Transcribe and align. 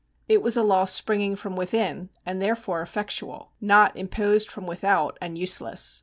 It 0.27 0.41
was 0.41 0.57
a 0.57 0.63
law 0.63 0.85
springing 0.85 1.35
from 1.35 1.55
within, 1.55 2.09
and 2.25 2.41
therefore 2.41 2.81
effectual; 2.81 3.51
not 3.61 3.95
imposed 3.95 4.49
from 4.49 4.65
without, 4.65 5.15
and 5.21 5.37
useless. 5.37 5.99